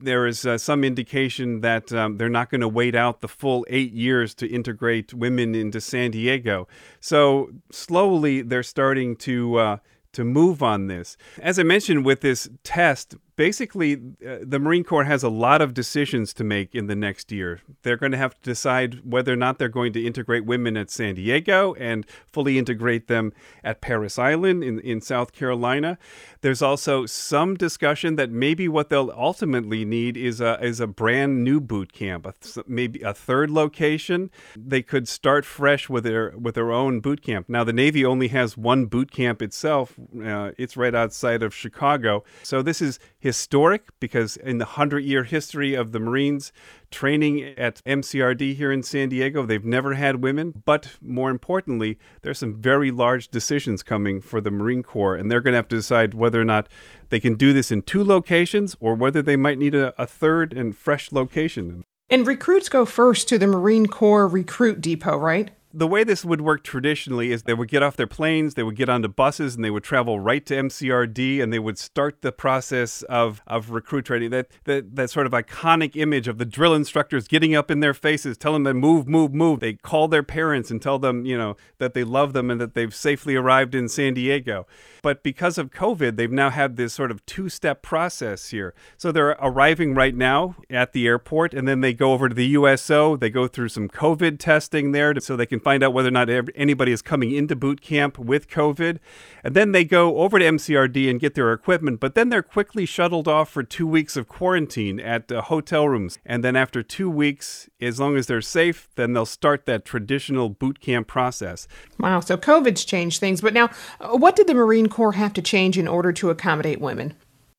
[0.00, 3.66] there is uh, some indication that um, they're not going to wait out the full
[3.68, 6.68] eight years to integrate women into San Diego.
[7.00, 9.76] So slowly they're starting to uh,
[10.16, 11.16] to move on this.
[11.40, 13.94] As I mentioned with this test, basically,
[14.26, 17.60] uh, the Marine Corps has a lot of decisions to make in the next year.
[17.82, 20.90] They're going to have to decide whether or not they're going to integrate women at
[20.90, 23.32] San Diego and fully integrate them
[23.62, 25.98] at Parris Island in, in South Carolina.
[26.40, 31.44] There's also some discussion that maybe what they'll ultimately need is a, is a brand
[31.44, 34.30] new boot camp, a th- maybe a third location.
[34.56, 37.48] They could start fresh with their, with their own boot camp.
[37.48, 42.24] Now, the Navy only has one boot camp itself, uh, it's right outside of Chicago.
[42.42, 46.52] So this is historic because in the 100 year history of the Marines
[46.92, 50.62] training at MCRD here in San Diego, they've never had women.
[50.64, 55.40] But more importantly, there's some very large decisions coming for the Marine Corps, and they're
[55.40, 56.68] going to have to decide whether or not
[57.08, 60.52] they can do this in two locations or whether they might need a, a third
[60.52, 61.82] and fresh location.
[62.08, 65.50] And recruits go first to the Marine Corps Recruit Depot, right?
[65.76, 68.76] The way this would work traditionally is they would get off their planes, they would
[68.76, 72.32] get onto buses, and they would travel right to MCRD, and they would start the
[72.32, 74.30] process of, of recruit training.
[74.30, 77.92] That, that that sort of iconic image of the drill instructors getting up in their
[77.92, 79.60] faces, telling them move, move, move.
[79.60, 82.72] They call their parents and tell them, you know, that they love them and that
[82.72, 84.66] they've safely arrived in San Diego.
[85.02, 88.74] But because of COVID, they've now had this sort of two-step process here.
[88.96, 92.46] So they're arriving right now at the airport, and then they go over to the
[92.46, 93.16] USO.
[93.16, 96.12] They go through some COVID testing there, to, so they can find out whether or
[96.12, 99.00] not anybody is coming into boot camp with COVID.
[99.42, 102.86] And then they go over to MCRD and get their equipment, but then they're quickly
[102.86, 106.20] shuttled off for two weeks of quarantine at uh, hotel rooms.
[106.24, 110.50] And then after two weeks, as long as they're safe, then they'll start that traditional
[110.50, 111.66] boot camp process.
[111.98, 113.40] Wow, so COVID's changed things.
[113.40, 113.68] But now,
[114.00, 117.14] uh, what did the Marine Corps have to change in order to accommodate women?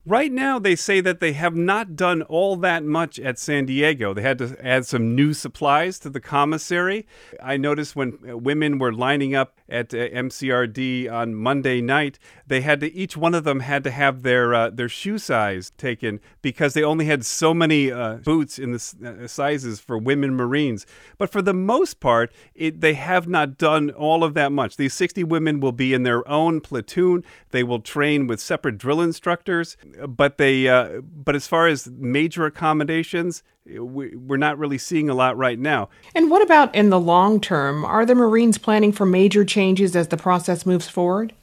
[0.07, 4.13] Right now, they say that they have not done all that much at San Diego.
[4.13, 7.05] They had to add some new supplies to the commissary.
[7.43, 12.79] I noticed when women were lining up at uh, MCRD on Monday night, they had
[12.79, 16.73] to each one of them had to have their uh, their shoe size taken because
[16.73, 20.85] they only had so many uh, boots in the uh, sizes for women Marines.
[21.17, 24.77] But for the most part, it, they have not done all of that much.
[24.77, 27.25] These 60 women will be in their own platoon.
[27.51, 29.75] They will train with separate drill instructors
[30.07, 35.13] but they uh, but as far as major accommodations we, we're not really seeing a
[35.13, 39.05] lot right now and what about in the long term are the marines planning for
[39.05, 41.33] major changes as the process moves forward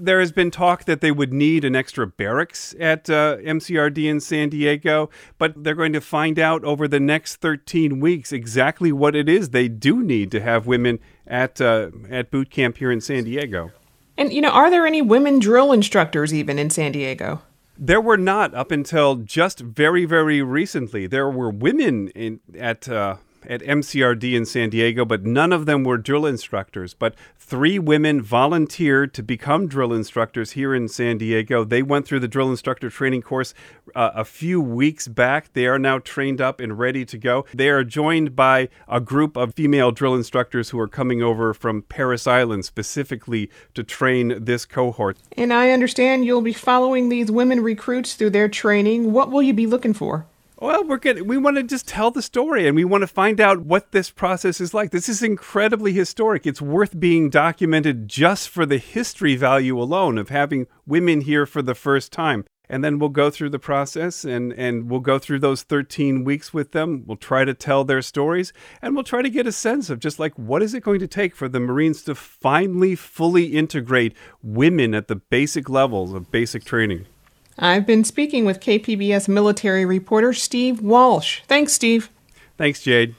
[0.00, 4.20] there has been talk that they would need an extra barracks at uh, MCRD in
[4.20, 9.16] San Diego, but they're going to find out over the next 13 weeks exactly what
[9.16, 13.00] it is they do need to have women at uh, at boot camp here in
[13.00, 13.72] San Diego.
[14.16, 17.42] And you know, are there any women drill instructors even in San Diego?
[17.78, 21.06] There were not up until just very, very recently.
[21.06, 23.16] There were women in at uh,
[23.48, 26.92] at MCRD in San Diego, but none of them were drill instructors.
[26.92, 31.64] But three women volunteered to become drill instructors here in San Diego.
[31.64, 33.54] They went through the drill instructor training course
[33.94, 35.52] uh, a few weeks back.
[35.54, 37.46] They are now trained up and ready to go.
[37.54, 41.82] They are joined by a group of female drill instructors who are coming over from
[41.82, 45.16] Parris Island specifically to train this cohort.
[45.36, 49.12] And I understand you'll be following these women recruits through their training.
[49.12, 50.26] What will you be looking for?
[50.60, 51.22] Well, we're good.
[51.22, 54.10] We want to just tell the story and we want to find out what this
[54.10, 54.90] process is like.
[54.90, 56.48] This is incredibly historic.
[56.48, 61.62] It's worth being documented just for the history value alone of having women here for
[61.62, 62.44] the first time.
[62.68, 66.52] And then we'll go through the process and, and we'll go through those 13 weeks
[66.52, 67.04] with them.
[67.06, 68.52] We'll try to tell their stories
[68.82, 71.06] and we'll try to get a sense of just like what is it going to
[71.06, 76.64] take for the Marines to finally fully integrate women at the basic levels of basic
[76.64, 77.06] training.
[77.58, 81.40] I've been speaking with KPBS military reporter Steve Walsh.
[81.48, 82.10] Thanks, Steve.
[82.56, 83.14] Thanks, Jade.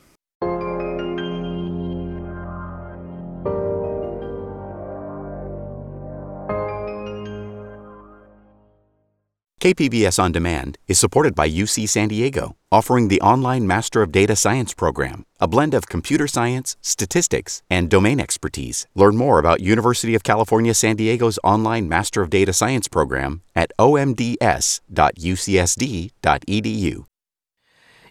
[9.59, 14.33] KPBS On Demand is supported by UC San Diego, offering the online Master of Data
[14.33, 18.87] Science program, a blend of computer science, statistics, and domain expertise.
[18.95, 23.73] Learn more about University of California San Diego's online Master of Data Science program at
[23.77, 24.79] omds.ucsd.edu.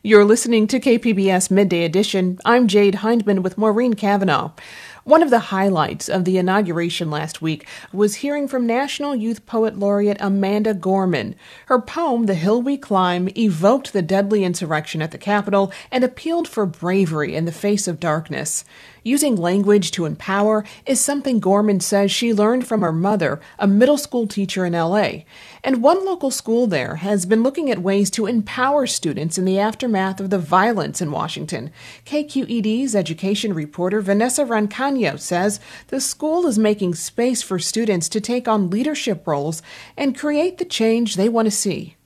[0.05, 2.39] You're listening to KPBS Midday Edition.
[2.45, 4.53] I'm Jade Hindman with Maureen Cavanaugh.
[5.05, 9.79] One of the highlights of the inauguration last week was hearing from National Youth Poet
[9.79, 11.35] Laureate Amanda Gorman.
[11.67, 16.49] Her poem, The Hill We Climb, evoked the deadly insurrection at the Capitol and appealed
[16.49, 18.65] for bravery in the face of darkness.
[19.09, 23.97] Using language to empower is something Gorman says she learned from her mother, a middle
[23.97, 25.21] school teacher in LA.
[25.65, 29.59] And one local school there has been looking at ways to empower students in the
[29.59, 31.71] aftermath of the violence in Washington.
[32.05, 38.47] KQED's education reporter Vanessa Rancaño says the school is making space for students to take
[38.47, 39.63] on leadership roles
[39.97, 41.97] and create the change they want to see.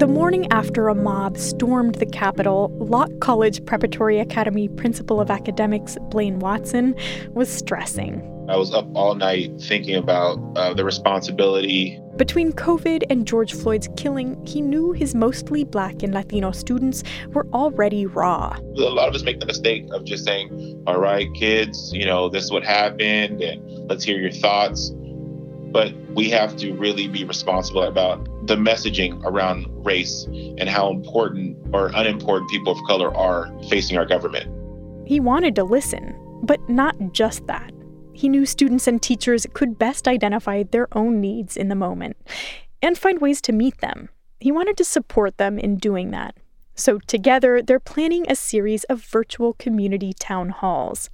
[0.00, 5.98] The morning after a mob stormed the Capitol, Locke College Preparatory Academy Principal of Academics
[6.08, 6.94] Blaine Watson
[7.34, 8.22] was stressing.
[8.48, 12.00] I was up all night thinking about uh, the responsibility.
[12.16, 17.02] Between COVID and George Floyd's killing, he knew his mostly black and Latino students
[17.34, 18.56] were already raw.
[18.56, 22.30] A lot of us make the mistake of just saying, all right, kids, you know,
[22.30, 24.92] this is what happened, and let's hear your thoughts.
[25.70, 31.56] But we have to really be responsible about the messaging around race and how important
[31.72, 34.50] or unimportant people of color are facing our government.
[35.06, 37.72] He wanted to listen, but not just that.
[38.12, 42.16] He knew students and teachers could best identify their own needs in the moment
[42.82, 44.08] and find ways to meet them.
[44.40, 46.36] He wanted to support them in doing that.
[46.74, 51.10] So, together, they're planning a series of virtual community town halls.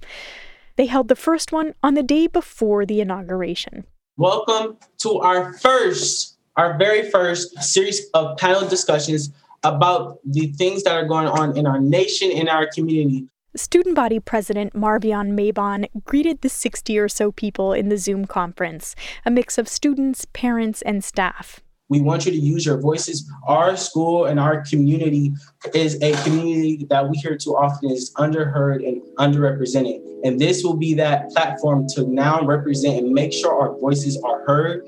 [0.77, 3.85] They held the first one on the day before the inauguration.
[4.19, 9.29] Welcome to our first our very first series of panel discussions
[9.63, 13.27] about the things that are going on in our nation, in our community.
[13.55, 18.95] Student body president Marvion Mabon greeted the 60 or so people in the Zoom conference,
[19.23, 21.61] a mix of students, parents, and staff.
[21.89, 23.31] We want you to use your voices.
[23.47, 25.31] Our school and our community
[25.73, 30.01] is a community that we hear too often is underheard and underrepresented.
[30.25, 34.45] And this will be that platform to now represent and make sure our voices are
[34.45, 34.85] heard.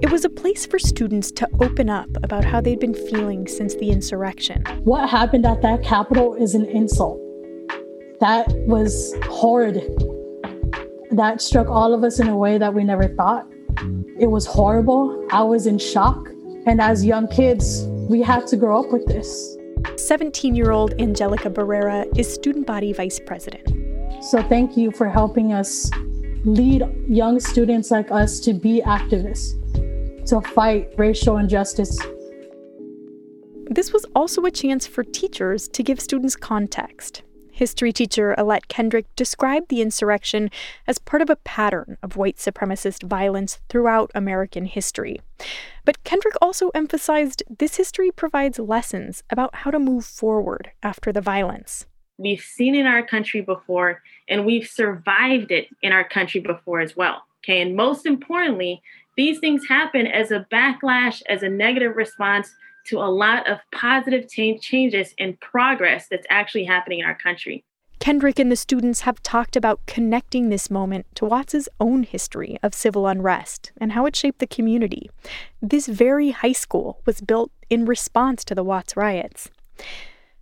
[0.00, 3.74] It was a place for students to open up about how they'd been feeling since
[3.76, 4.64] the insurrection.
[4.84, 7.20] What happened at that Capitol is an insult.
[8.20, 9.76] That was horrid.
[11.10, 13.46] that struck all of us in a way that we never thought.
[14.18, 15.26] It was horrible.
[15.30, 16.28] I was in shock.
[16.66, 19.56] And as young kids, we had to grow up with this.
[19.96, 24.24] 17 year old Angelica Barrera is student body vice president.
[24.24, 25.90] So thank you for helping us
[26.44, 29.54] lead young students like us to be activists,
[30.26, 31.98] to fight racial injustice.
[33.70, 37.22] This was also a chance for teachers to give students context.
[37.58, 40.48] History teacher Alette Kendrick described the insurrection
[40.86, 45.20] as part of a pattern of white supremacist violence throughout American history.
[45.84, 51.20] But Kendrick also emphasized this history provides lessons about how to move forward after the
[51.20, 51.86] violence.
[52.16, 56.96] We've seen in our country before, and we've survived it in our country before as
[56.96, 57.24] well.
[57.42, 58.80] Okay, and most importantly,
[59.16, 62.54] these things happen as a backlash, as a negative response
[62.88, 67.64] to a lot of positive change, changes and progress that's actually happening in our country.
[68.00, 72.72] Kendrick and the students have talked about connecting this moment to Watts's own history of
[72.72, 75.10] civil unrest and how it shaped the community.
[75.60, 79.50] This very high school was built in response to the Watts riots.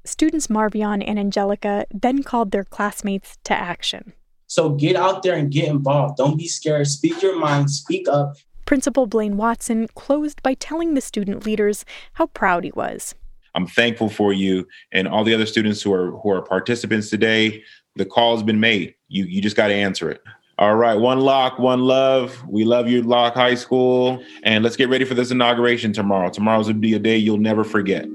[0.04, 4.12] Students Marvion and Angelica then called their classmates to action.
[4.46, 6.18] So get out there and get involved.
[6.18, 6.86] Don't be scared.
[6.86, 8.36] Speak your mind, speak up,
[8.66, 13.14] Principal Blaine Watson closed by telling the student leaders how proud he was.
[13.54, 17.62] I'm thankful for you and all the other students who are who are participants today.
[17.94, 18.94] The call's been made.
[19.08, 20.20] You you just got to answer it.
[20.58, 22.42] All right, one lock, one love.
[22.48, 26.28] We love you, Locke High School, and let's get ready for this inauguration tomorrow.
[26.28, 28.06] Tomorrow's gonna be a day you'll never forget.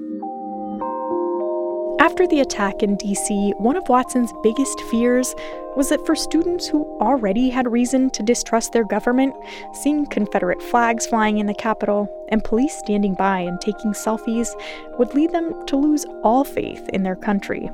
[2.01, 5.35] After the attack in DC, one of Watson's biggest fears
[5.77, 9.35] was that for students who already had reason to distrust their government,
[9.71, 14.49] seeing Confederate flags flying in the Capitol and police standing by and taking selfies
[14.97, 17.69] would lead them to lose all faith in their country.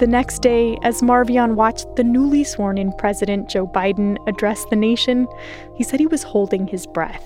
[0.00, 4.74] The next day, as Marvion watched the newly sworn in President Joe Biden address the
[4.74, 5.28] nation,
[5.76, 7.24] he said he was holding his breath.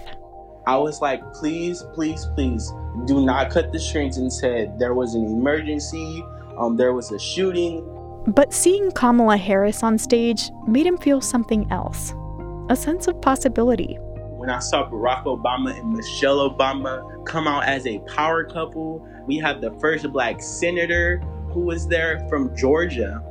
[0.66, 2.72] I was like, please, please, please
[3.04, 6.24] do not cut the strings and said there was an emergency,
[6.56, 7.84] um, there was a shooting.
[8.28, 12.14] But seeing Kamala Harris on stage made him feel something else
[12.70, 13.96] a sense of possibility.
[14.36, 19.36] When I saw Barack Obama and Michelle Obama come out as a power couple, we
[19.36, 21.18] had the first black senator
[21.50, 23.22] who was there from Georgia.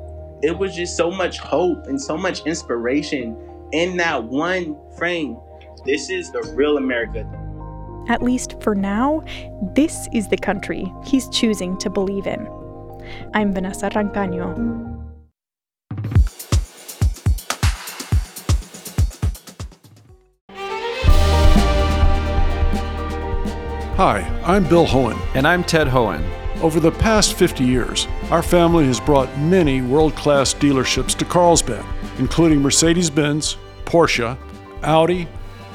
[0.43, 3.37] It was just so much hope and so much inspiration
[3.71, 5.37] in that one frame.
[5.85, 7.27] This is the real America.
[8.07, 9.23] At least for now,
[9.75, 12.47] this is the country he's choosing to believe in.
[13.33, 14.89] I'm Vanessa Rancaño.
[23.95, 25.19] Hi, I'm Bill Hoehn.
[25.35, 26.23] And I'm Ted Hoehn.
[26.61, 31.85] Over the past 50 years, our family has brought many world class dealerships to Carlsbad,
[32.19, 34.37] including Mercedes Benz, Porsche,
[34.81, 35.27] Audi,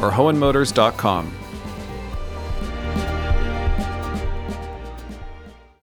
[0.00, 1.45] or hoehnmotors.com.